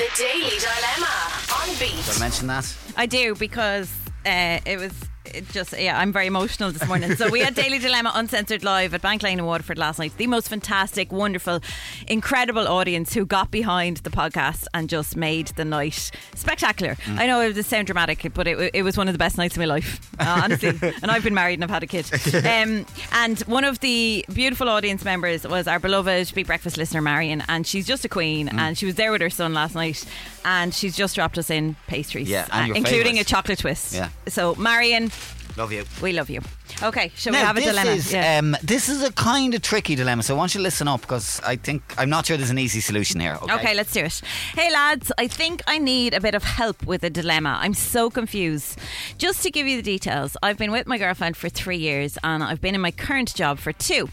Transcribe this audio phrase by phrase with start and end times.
[0.00, 1.30] The Daily Dilemma
[1.60, 2.20] on Did I Beat.
[2.20, 2.74] mention that?
[2.96, 3.92] I do because
[4.24, 4.92] uh, it was
[5.34, 7.14] it just yeah I'm very emotional this morning.
[7.16, 10.12] so we had Daily Dilemma uncensored live at Bank Lane in Waterford last night.
[10.16, 11.60] The most fantastic, wonderful,
[12.08, 16.96] incredible audience who got behind the podcast and just made the night spectacular.
[17.08, 19.54] I know it was sound dramatic, but it, it was one of the best nights
[19.54, 20.78] of my life, uh, honestly.
[21.02, 22.10] and I've been married and I've had a kid.
[22.50, 27.42] Um, and one of the beautiful audience members was our beloved Big Breakfast listener Marion,
[27.48, 28.48] and she's just a queen.
[28.48, 30.04] And she was there with her son last night,
[30.44, 33.94] and she's just dropped us in pastries, Yeah, uh, including a chocolate twist.
[33.94, 34.08] Yeah.
[34.26, 35.10] So Marion,
[35.56, 35.84] Love you.
[36.02, 36.40] we love you.
[36.82, 37.90] Okay, shall we have a this dilemma?
[37.90, 40.88] is um, this is a kind of tricky dilemma, so I want you to listen
[40.88, 43.36] up because I think I'm not sure there's an easy solution here.
[43.42, 44.22] Okay, Okay, let's do it.
[44.54, 47.58] Hey lads, I think I need a bit of help with a dilemma.
[47.60, 48.78] I'm so confused.
[49.18, 52.42] Just to give you the details, I've been with my girlfriend for three years and
[52.42, 54.08] I've been in my current job for two.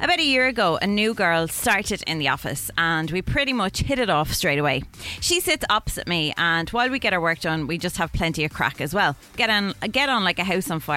[0.00, 3.78] About a year ago, a new girl started in the office and we pretty much
[3.78, 4.82] hit it off straight away.
[5.20, 8.44] She sits opposite me and while we get our work done, we just have plenty
[8.44, 9.16] of crack as well.
[9.36, 10.89] Get on, get on like a house on fire.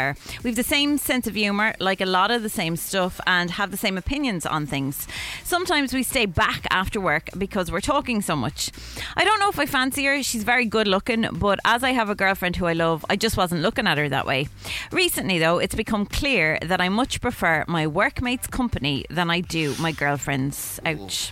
[0.43, 3.71] We've the same sense of humour, like a lot of the same stuff, and have
[3.71, 5.07] the same opinions on things.
[5.43, 8.71] Sometimes we stay back after work because we're talking so much.
[9.15, 12.09] I don't know if I fancy her, she's very good looking, but as I have
[12.09, 14.47] a girlfriend who I love, I just wasn't looking at her that way.
[14.91, 19.75] Recently, though, it's become clear that I much prefer my workmates' company than I do
[19.79, 20.79] my girlfriend's.
[20.85, 21.31] Ouch.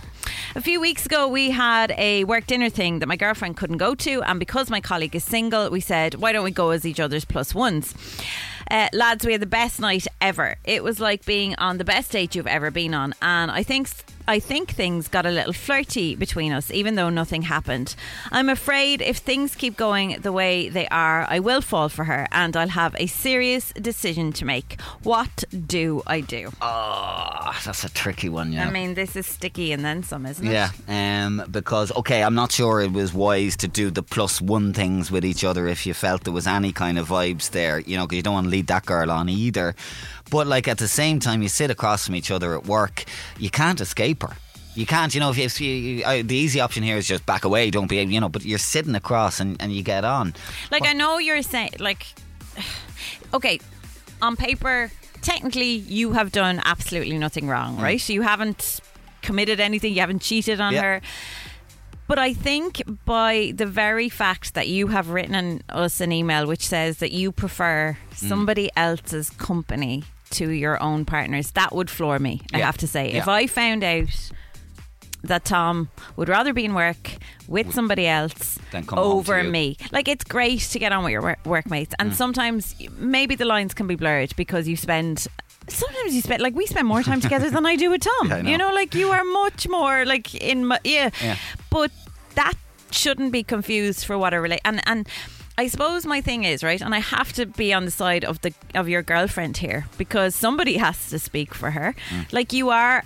[0.54, 3.94] A few weeks ago, we had a work dinner thing that my girlfriend couldn't go
[3.96, 7.00] to, and because my colleague is single, we said, why don't we go as each
[7.00, 7.94] other's plus ones?
[8.72, 10.56] Uh, lads, we had the best night ever.
[10.64, 13.90] It was like being on the best date you've ever been on, and I think
[14.28, 17.94] I think things got a little flirty between us, even though nothing happened.
[18.30, 22.28] I'm afraid if things keep going the way they are, I will fall for her,
[22.30, 24.80] and I'll have a serious decision to make.
[25.02, 26.50] What do I do?
[26.60, 28.66] Oh, that's a tricky one, yeah.
[28.66, 30.52] I mean, this is sticky and then some, isn't it?
[30.52, 34.72] yeah, um, because okay, I'm not sure it was wise to do the plus one
[34.72, 37.96] things with each other if you felt there was any kind of vibes there, you
[37.96, 39.74] know, because you don't want to lead that girl on either.
[40.30, 43.04] But like at the same time, you sit across from each other at work,
[43.38, 44.21] you can't escape
[44.74, 45.30] You can't, you know.
[45.30, 47.96] If you, if you uh, the easy option here is just back away, don't be,
[48.02, 48.28] you know.
[48.30, 50.34] But you're sitting across and, and you get on.
[50.70, 52.06] Like I know you're saying like
[53.34, 53.60] okay,
[54.20, 54.90] on paper
[55.20, 58.08] technically you have done absolutely nothing wrong, right?
[58.08, 58.80] You haven't
[59.22, 60.76] committed anything, you haven't cheated on Mm.
[60.76, 60.82] Yeah.
[60.82, 61.00] her.
[62.08, 66.66] But I think by the very fact that you have written us an email which
[66.66, 68.28] says that you prefer Mm.
[68.28, 70.02] somebody else's company
[70.32, 72.66] to your own partners, that would floor me, I Yeah.
[72.66, 73.12] have to say.
[73.12, 74.08] If I found out
[75.24, 77.16] that Tom would rather be in work
[77.46, 79.76] with somebody else come over me.
[79.92, 82.06] Like it's great to get on with your work- workmates, Mm.
[82.06, 85.28] and sometimes maybe the lines can be blurred because you spend.
[85.68, 88.28] Sometimes you spend like we spend more time together than I do with Tom.
[88.30, 88.50] Yeah, know.
[88.50, 91.10] You know, like you are much more like in my yeah.
[91.22, 91.36] Yeah.
[91.70, 91.92] But
[92.34, 92.54] that
[92.90, 95.08] shouldn't be confused for what a relate and and.
[95.58, 98.40] I suppose my thing is right, and I have to be on the side of
[98.40, 101.94] the of your girlfriend here because somebody has to speak for her.
[102.10, 102.32] Mm.
[102.32, 103.04] Like you are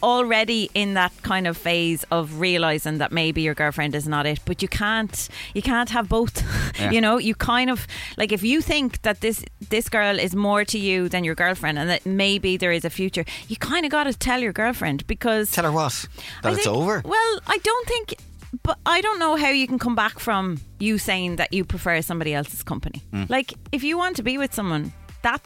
[0.00, 4.38] already in that kind of phase of realizing that maybe your girlfriend is not it
[4.44, 6.40] but you can't you can't have both
[6.78, 6.92] Yeah.
[6.92, 7.84] you know you kind of
[8.16, 11.80] like if you think that this this girl is more to you than your girlfriend
[11.80, 15.04] and that maybe there is a future you kind of got to tell your girlfriend
[15.08, 16.06] because Tell her what
[16.44, 17.02] that I it's think- over.
[17.04, 18.14] well I don't think
[18.62, 22.00] but I don't know how you can come back from you saying that you prefer
[22.02, 23.28] somebody else's company Mm.
[23.30, 24.92] like if you want to be with someone
[25.22, 25.40] that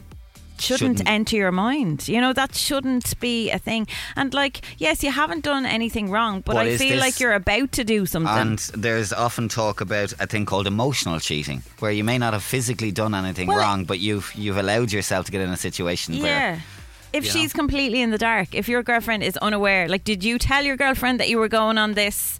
[0.59, 1.09] shouldn't, Shouldn't.
[1.09, 2.07] enter your mind.
[2.07, 3.87] You know, that shouldn't be a thing.
[4.15, 7.71] And like, yes, you haven't done anything wrong, but What I feel like you're about
[7.73, 8.37] to do something.
[8.37, 12.43] And there's often talk about a thing called emotional cheating, where you may not have
[12.43, 16.13] physically done anything Well, wrong, but you've you've allowed yourself to get in a situation
[16.13, 16.23] yeah.
[16.23, 16.63] where
[17.11, 20.37] If you she's completely in the dark, if your girlfriend is unaware, like, did you
[20.39, 22.37] tell your girlfriend that you were going on this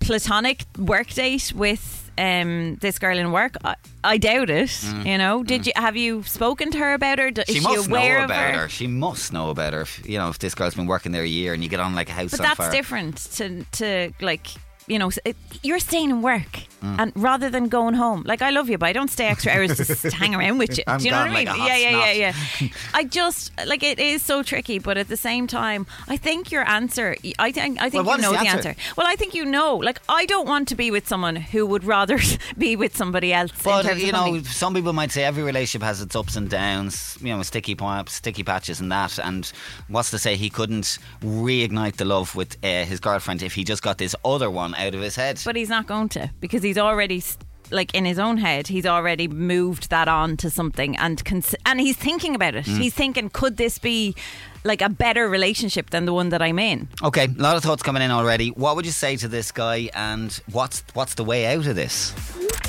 [0.00, 3.56] platonic work date with um, this girl in work?
[3.64, 4.82] I, I doubt it.
[5.04, 7.30] You know, did you have you spoken to her about her?
[7.30, 7.46] Mm.
[7.46, 8.68] she Is must aware know about her.
[8.68, 9.82] She must know about her.
[9.82, 11.94] If, you know, if this girl's been working there a year and you get on
[11.94, 12.70] like a house But that's fire.
[12.70, 14.46] different to to like
[14.86, 16.96] you know, it, you're staying in work, Mm.
[17.00, 19.78] and rather than going home, like I love you, but I don't stay extra hours
[19.78, 20.84] just to hang around with you.
[20.86, 21.46] I'm Do you know what I mean?
[21.46, 22.68] like yeah, yeah, yeah, yeah.
[22.94, 26.68] I just like it is so tricky, but at the same time, I think your
[26.68, 27.16] answer.
[27.38, 28.68] I think I think Well, you know the the answer?
[28.68, 28.80] answer.
[28.94, 29.76] Well, I think you know.
[29.76, 32.18] Like I don't want to be with someone who would rather
[32.58, 33.52] be with somebody else.
[33.64, 37.16] But you know, some people might say every relationship has its ups and downs.
[37.22, 39.18] You know, sticky points, sticky patches, and that.
[39.18, 39.50] And
[39.88, 43.82] what's to say he couldn't reignite the love with uh, his girlfriend if he just
[43.82, 45.40] got this other one out of his head?
[45.44, 47.22] but he's not going to because he's already
[47.70, 51.80] like in his own head, he's already moved that on to something, and cons- and
[51.80, 52.64] he's thinking about it.
[52.64, 52.78] Mm.
[52.78, 54.14] He's thinking, could this be
[54.64, 56.88] like a better relationship than the one that I'm in?
[57.02, 58.50] Okay, a lot of thoughts coming in already.
[58.50, 62.12] What would you say to this guy, and what's what's the way out of this?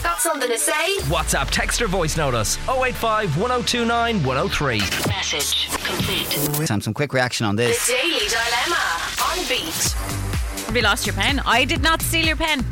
[0.03, 0.97] Got something to say?
[1.09, 4.79] WhatsApp, text or voice note us 085 1029 103.
[5.07, 6.67] Message complete.
[6.67, 7.85] Time some quick reaction on this.
[7.85, 8.01] The this.
[8.01, 8.77] Daily Dilemma
[9.23, 10.26] on beat.
[10.73, 11.41] You lost your pen?
[11.45, 12.63] I did not steal your pen.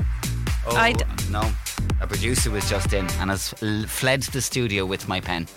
[0.67, 1.41] Oh I d- no,
[2.01, 5.47] a producer was just in and has l- fled the studio with my pen.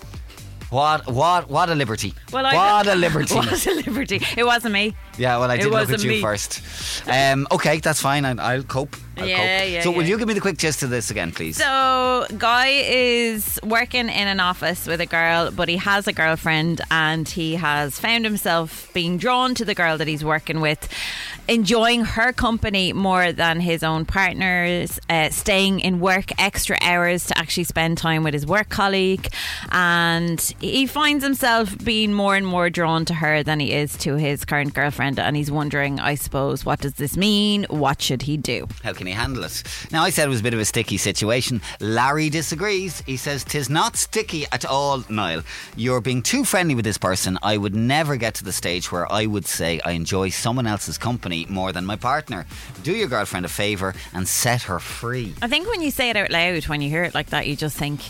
[0.71, 2.15] What what what a liberty!
[2.33, 3.35] Well, I what a liberty!
[3.39, 4.23] What a liberty!
[4.37, 4.95] It wasn't me.
[5.19, 6.21] Yeah, well, I did look at you me.
[6.23, 6.63] first.
[7.07, 8.25] Um, okay, that's fine.
[8.25, 8.97] I, I'll cope.
[9.19, 9.71] I'll Yeah, cope.
[9.73, 11.57] yeah, So, will you give me the quick gist of this again, please?
[11.57, 16.81] So, Guy is working in an office with a girl, but he has a girlfriend
[16.91, 20.89] and he has found himself being drawn to the girl that he's working with,
[21.49, 27.39] enjoying her company more than his own partner's, uh, staying in work extra hours to
[27.39, 29.29] actually spend time with his work colleague.
[29.71, 34.17] And he finds himself being more and more drawn to her than he is to
[34.17, 35.19] his current girlfriend.
[35.19, 37.65] And he's wondering, I suppose, what does this mean?
[37.71, 38.69] What should he do?
[38.85, 39.63] How can he handle it?
[39.91, 41.61] Now, I said it was a bit of a sticky situation.
[41.81, 43.03] Larry disagrees.
[43.07, 45.43] He says, Tis not sticky at all, Niall.
[45.77, 47.39] You're being too friendly with this person.
[47.43, 50.99] I would never get to the stage where I would say I enjoy someone else's
[50.99, 52.47] company more than my partner.
[52.83, 55.35] Do your girlfriend a favour and set her free.
[55.43, 57.57] I think when you say it out loud, when you hear it like that, you
[57.57, 58.01] just think,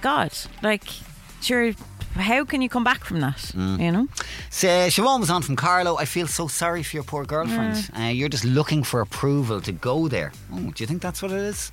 [0.00, 0.84] God, like,
[1.40, 1.72] sure,
[2.14, 3.36] how can you come back from that?
[3.54, 3.80] Mm.
[3.80, 4.08] You know?
[4.50, 5.96] So, Siobhan was on from Carlow.
[5.96, 7.90] I feel so sorry for your poor girlfriend.
[7.98, 10.32] Uh, you're just looking for approval to go there.
[10.52, 11.70] Oh, do you think that's what it is?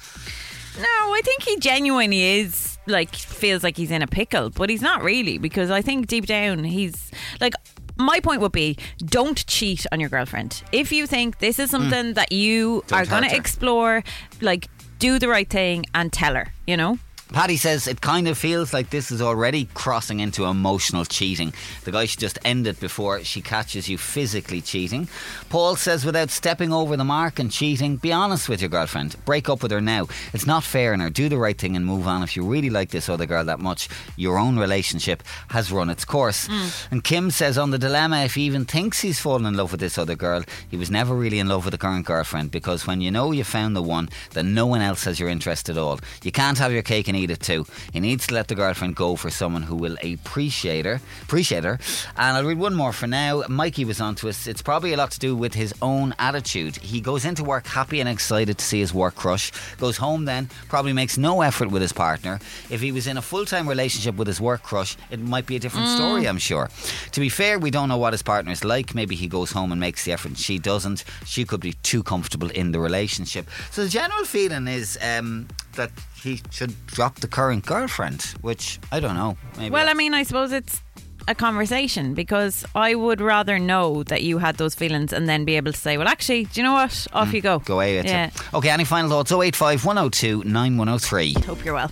[0.78, 4.82] No, I think he genuinely is, like, feels like he's in a pickle, but he's
[4.82, 7.54] not really, because I think deep down he's, like,
[7.98, 10.62] my point would be don't cheat on your girlfriend.
[10.74, 12.88] If you think this is something that you Mm.
[12.88, 14.04] Don't are going to explore,
[14.42, 14.68] like,
[15.00, 17.00] do the right thing and tell her, you know?
[17.34, 21.54] Paddy says it kind of feels like this is already crossing into emotional cheating.
[21.84, 25.10] The guy should just end it before she catches you physically cheating.
[25.50, 29.16] Paul says without stepping over the mark and cheating, be honest with your girlfriend.
[29.26, 30.08] Break up with her now.
[30.34, 31.10] It's not fair on her.
[31.10, 32.22] Do the right thing and move on.
[32.22, 36.06] If you really like this other girl that much, your own relationship has run its
[36.06, 36.48] course.
[36.48, 36.88] Mm.
[36.92, 39.82] And Kim says on the dilemma, if he even thinks he's fallen in love with
[39.82, 43.02] this other girl, he was never really in love with the current girlfriend because when
[43.02, 46.00] you know you found the one, then no one else has your interest at all.
[46.24, 47.66] You can't have your cake and eat it too.
[47.94, 51.02] He needs to let the girlfriend go for someone who will appreciate her.
[51.24, 51.80] Appreciate her.
[52.18, 53.44] And I'll read one more for now.
[53.48, 54.48] Mikey was on to us.
[54.48, 56.78] It's probably a lot to do with his own attitude.
[56.78, 59.52] He goes into work happy and excited to see his work crush.
[59.78, 62.40] Goes home then, probably makes no effort with his partner.
[62.70, 65.56] If he was in a full time relationship with his work crush, it might be
[65.56, 66.70] a different story, I'm sure.
[67.12, 68.96] To be fair, we don't know what his partner's like.
[68.96, 71.04] Maybe he goes home and makes the effort and she doesn't.
[71.26, 73.50] She could be too comfortable in the relationship.
[73.72, 75.92] So the general feeling is um, that
[76.22, 79.38] he should drop the current girlfriend, which I don't know.
[79.58, 80.82] Maybe Well, I mean, I suppose it's
[81.28, 85.56] a conversation because I would rather know that you had those feelings and then be
[85.58, 87.08] able to say, well, actually, do you know what?
[87.14, 87.60] Off you go.
[87.60, 88.28] Mm, Go away Yeah.
[88.28, 88.54] it.
[88.54, 89.32] Okay, any final thoughts?
[89.32, 91.34] 085 102 9103.
[91.46, 91.92] Hope you're well.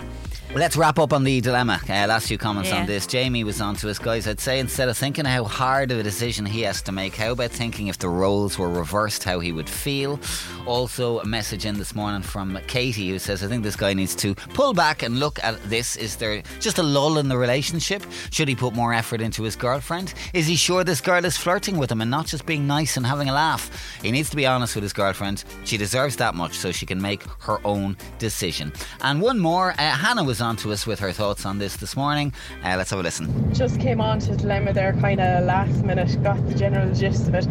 [0.55, 1.79] Let's wrap up on the dilemma.
[1.89, 2.81] Uh, last few comments Yeah.
[2.81, 3.07] on this.
[3.07, 4.27] Jamie was on to us, guys.
[4.27, 7.31] I'd say instead of thinking how hard of a decision he has to make, how
[7.31, 10.19] about thinking if the roles were reversed, how he would feel?
[10.67, 14.13] Also, a message in this morning from Katie who says, I think this guy needs
[14.17, 15.95] to pull back and look at this.
[15.95, 18.05] Is there just a lull in the relationship?
[18.29, 20.13] Should he put more effort into his girlfriend?
[20.35, 23.07] Is he sure this girl is flirting with him and not just being nice and
[23.07, 23.71] having a laugh?
[24.03, 25.45] He needs to be honest with his girlfriend.
[25.65, 28.71] She deserves that much so she can make her own decision.
[29.01, 31.95] And one more, uh, Hannah was on to us with her thoughts on this this
[31.95, 32.33] morning.
[32.63, 33.53] Uh, let's have a listen.
[33.53, 37.35] just came on to dilemma there kind of last minute got the general gist of
[37.35, 37.45] it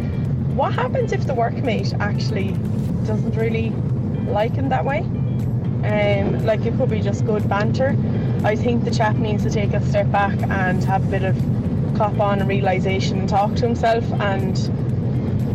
[0.55, 2.51] what happens if the workmate actually
[3.05, 3.71] doesn't really
[4.29, 7.95] like him that way um, like it could be just good banter
[8.43, 11.35] i think the chap needs to take a step back and have a bit of
[11.95, 14.55] cop on realization and talk to himself and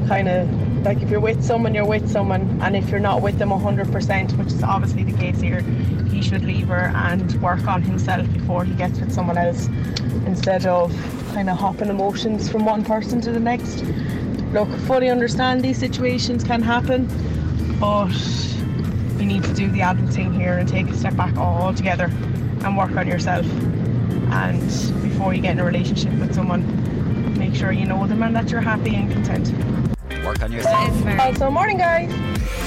[0.08, 0.48] kind of
[0.88, 2.58] like if you're with someone you're with someone.
[2.62, 5.60] And if you're not with them 100% which is obviously the case here
[6.10, 9.66] he should leave her and work on himself before he gets with someone else
[10.24, 10.90] instead of
[11.34, 13.84] kind of hopping emotions from one person to the next.
[14.54, 17.06] Look fully understand these situations can happen
[17.78, 18.16] but
[19.20, 22.10] you need to do the adult thing here and take a step back altogether
[22.64, 23.44] and work on yourself.
[24.32, 24.62] And
[25.02, 26.64] before you get in a relationship with someone
[27.38, 29.87] make sure you know them and that you're happy and content
[30.28, 30.88] Work on yourself.
[30.88, 32.10] It's very- also morning guys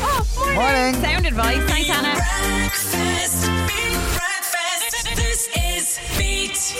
[0.04, 0.56] Oh, morning.
[0.56, 0.96] Morning.
[0.96, 1.64] Sound advice.
[1.70, 2.16] Thanks, Hannah.
[2.16, 5.16] Breakfast, big breakfast.
[5.16, 6.76] This is Beat.